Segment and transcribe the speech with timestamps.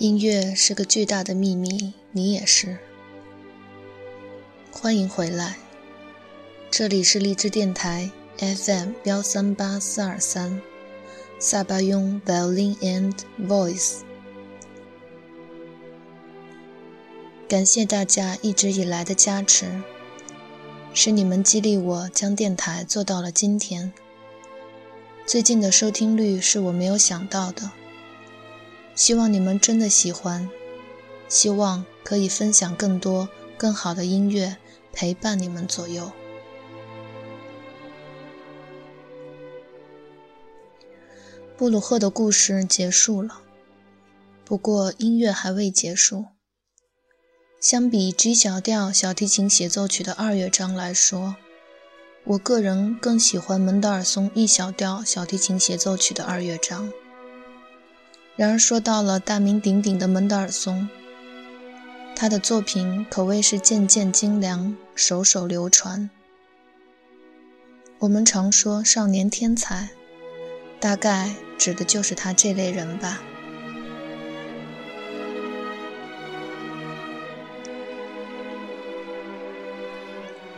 [0.00, 2.78] 音乐是个巨大的秘密，你也是。
[4.72, 5.58] 欢迎回来，
[6.70, 10.58] 这里是荔枝电台 FM 幺三八四二三，
[11.38, 13.14] 萨巴雍 Violin and
[13.46, 13.98] Voice。
[17.46, 19.66] 感谢大家一直以来的加持，
[20.94, 23.92] 是你们激励我将电台做到了今天。
[25.26, 27.70] 最近的收听率是我没有想到的。
[28.94, 30.48] 希望你们真的喜欢，
[31.28, 34.56] 希望可以分享更多更好的音乐，
[34.92, 36.12] 陪伴你们左右。
[41.56, 43.42] 布鲁赫的故事结束了，
[44.44, 46.26] 不过音乐还未结束。
[47.60, 51.36] 相比 G 小调小提琴协奏曲的二乐章来说，
[52.24, 56.90] 我个人更喜欢门德尔松 E 小调小提琴协奏曲的二乐章。
[58.40, 60.88] 然而，说到了大名鼎鼎的门德尔松，
[62.16, 66.08] 他的作品可谓是件件精良，首首流传。
[67.98, 69.90] 我们常说少年天才，
[70.80, 73.20] 大概指的就是他这类人吧。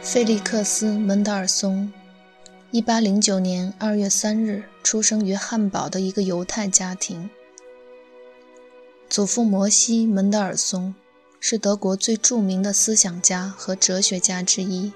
[0.00, 1.92] 费利克斯·门德尔松
[2.70, 7.28] ，1809年2月3日出生于汉堡的一个犹太家庭。
[9.08, 10.94] 祖父摩西·门德尔松
[11.38, 14.92] 是德国最著名的思想家和哲学家之一，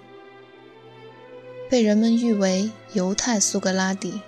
[1.71, 4.21] 被人们誉为“犹太苏格拉底”。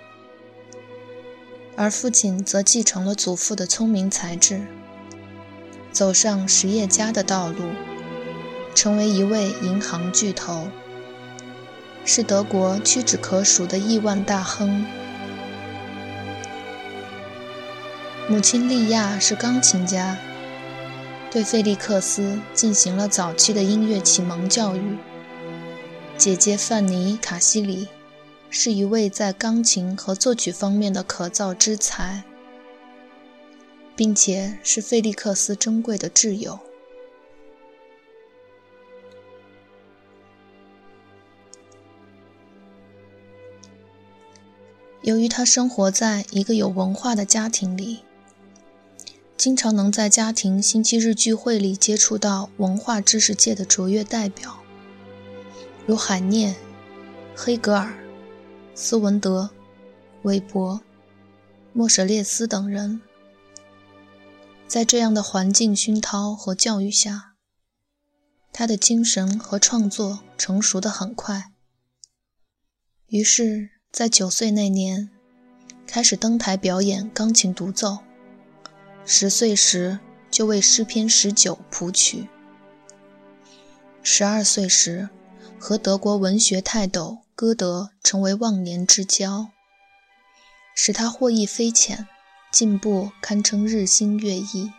[1.75, 4.61] 而父亲则继承了祖父的聪明才智，
[5.91, 7.71] 走上实业家的道路，
[8.75, 10.67] 成为一位银行巨头，
[12.05, 14.85] 是德国屈指可数的亿万大亨。
[18.31, 20.17] 母亲莉亚是钢琴家，
[21.29, 24.97] 对费利克斯进行了早期的音乐启蒙教育。
[26.17, 27.89] 姐姐范妮·卡西里
[28.49, 32.23] 是一位在钢琴和作曲方面的可造之才，
[33.97, 36.57] 并且是费利克斯珍贵的挚友。
[45.01, 47.99] 由于他生活在一个有文化的家庭里。
[49.41, 54.61] 经常能在家庭星期日聚会里接触到文化知识界的卓越代表，
[55.87, 56.55] 如海涅、
[57.35, 57.91] 黑格尔、
[58.75, 59.49] 斯文德、
[60.21, 60.79] 韦伯、
[61.73, 63.01] 莫舍列斯等人。
[64.67, 67.33] 在这样的环境熏陶和教育下，
[68.53, 71.51] 他的精神和创作成熟得很快。
[73.07, 75.09] 于是，在九岁那年，
[75.87, 78.03] 开始登台表演钢琴独奏。
[79.13, 79.99] 十岁时
[80.31, 82.29] 就为诗篇十九谱曲。
[84.01, 85.09] 十二岁时，
[85.59, 89.49] 和德国文学泰斗歌德成为忘年之交，
[90.73, 92.07] 使他获益匪浅，
[92.53, 94.71] 进步堪称日新月异。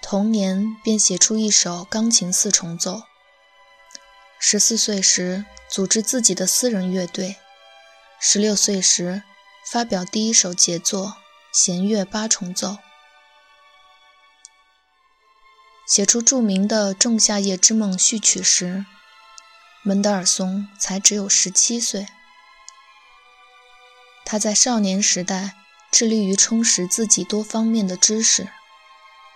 [0.00, 3.02] 同年便写出一首钢琴四重奏。
[4.38, 7.34] 十四岁时组织自己的私人乐队。
[8.20, 9.24] 十六岁时
[9.66, 11.16] 发表第一首杰作。
[11.52, 12.78] 弦乐八重奏，
[15.84, 18.86] 写出著名的《仲夏夜之梦》序曲时，
[19.82, 22.06] 门德尔松才只有十七岁。
[24.24, 25.56] 他在少年时代
[25.90, 28.48] 致力于充实自己多方面的知识，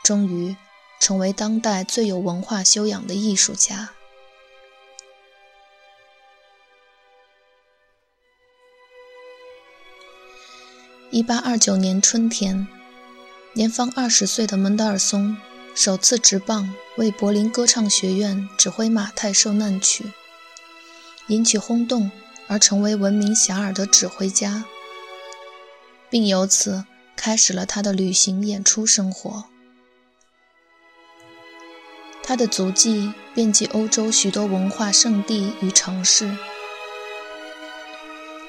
[0.04, 0.56] 终于
[1.00, 3.90] 成为当代最有文化修养的艺术家。
[11.14, 12.66] 一八二九年春天，
[13.52, 15.36] 年方二十岁的门德尔松
[15.72, 20.10] 首次执棒为柏林歌唱学院指挥马太受难曲，
[21.28, 22.10] 引起轰动
[22.48, 24.64] 而成为闻名遐迩的指挥家，
[26.10, 26.84] 并由此
[27.14, 29.44] 开始了他的旅行演出生活。
[32.24, 36.36] 他的足迹遍及欧洲许多文化圣地与城市。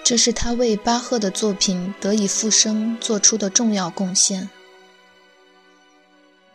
[0.05, 4.47] 这是他为巴赫的作品得以复生做出的重要贡献。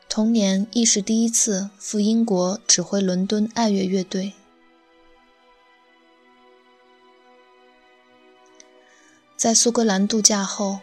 [0.09, 4.35] 同年亦是第一次赴英国指挥伦敦爱乐乐队。
[9.37, 10.79] 在苏格兰度假后，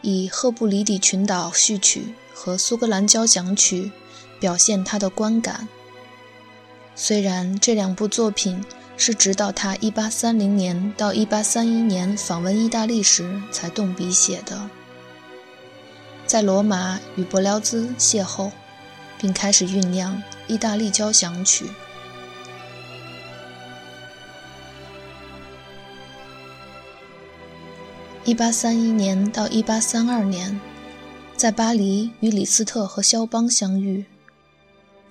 [0.00, 2.00] 以《赫布里底群岛序曲》
[2.34, 3.92] 和《苏格兰交响曲》
[4.40, 5.68] 表现他的观感。
[6.96, 8.60] 虽然这两部作品。
[9.04, 14.70] 是直到他1830年到1831年访问意大利时才动笔写的。
[16.24, 18.52] 在罗马与伯辽兹邂逅，
[19.18, 21.68] 并开始酝酿意大利交响曲。
[28.24, 30.60] 一八三一年到一八三二年，
[31.36, 34.04] 在巴黎与李斯特和肖邦相遇。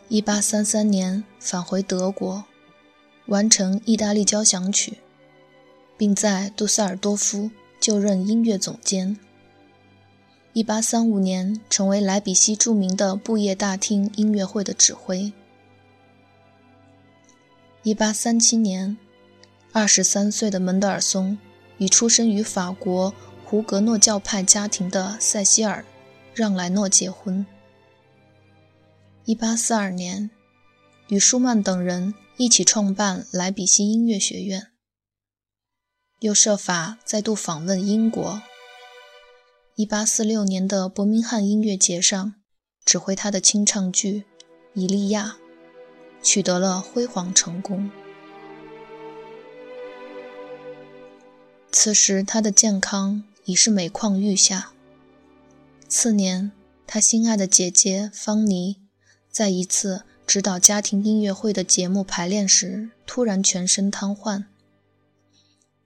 [0.07, 2.45] 一八三三年返回德国，
[3.31, 4.97] 完成意大利交响曲，
[5.97, 7.49] 并在杜塞尔多夫
[7.79, 9.17] 就任音乐总监。
[10.51, 15.31] 一八三五年，成为莱比锡著名的布业大厅音乐会的指挥。
[17.83, 18.97] 一八三七年，
[19.71, 21.37] 二十三岁的门德尔松
[21.77, 23.13] 与出生于法国
[23.45, 25.79] 胡格诺教派家庭的塞西尔·
[26.35, 27.45] 让莱诺结婚。
[29.23, 30.29] 一八四二年，
[31.07, 34.71] 与舒曼等人一起创办莱比锡音乐学院，
[36.21, 38.41] 又设法再度访问英国。
[39.75, 42.35] 一八四六年的伯明翰音乐节上，
[42.83, 44.21] 指挥他的清唱剧
[44.73, 45.37] 《伊利亚》，
[46.25, 47.91] 取得了辉煌成功。
[51.71, 54.71] 此时他的健康已是每况愈下。
[55.87, 56.51] 次年，
[56.87, 58.77] 他心爱的姐姐芳妮，
[59.29, 64.45] 在一次指导家庭音乐会的节目排练时，突然全身瘫痪，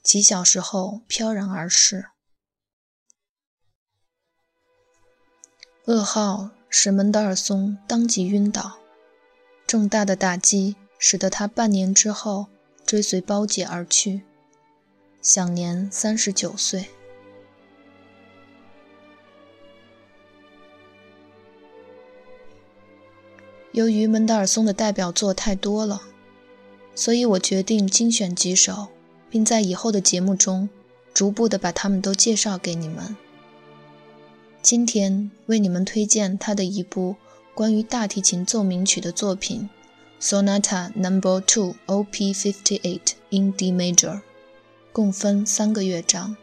[0.04, 2.10] 几小时后飘然而逝。
[5.88, 8.78] 噩耗使门德尔松当即晕倒，
[9.66, 12.46] 重大的打击使得他半年之后
[12.86, 14.22] 追随胞姐而去，
[15.24, 16.92] 享年三十九岁。
[23.76, 26.02] 由于门德尔松的代表作太多了，
[26.96, 28.88] 所以我决定精选几首，
[29.30, 30.70] 并在以后的节目中
[31.14, 33.18] 逐步的把它们都介绍给你们。
[34.62, 37.18] 今天为你们推荐他的一部
[37.54, 39.70] 关于大提琴奏鸣曲的作品
[40.22, 42.14] ，Sonata Number Two, Op.
[42.14, 43.00] 58
[43.32, 44.22] in D major，
[44.94, 46.38] 共分三个乐章。